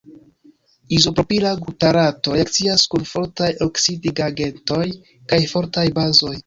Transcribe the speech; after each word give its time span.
Izopropila 0.97 1.51
glutarato 1.59 2.33
reakcias 2.39 2.87
kun 2.95 3.07
fortaj 3.13 3.53
oksidigagentoj 3.69 4.85
kaj 5.33 5.45
fortaj 5.57 5.91
bazoj. 6.01 6.39